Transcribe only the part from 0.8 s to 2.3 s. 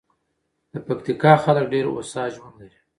پکتیکا خلک ډېر هوسا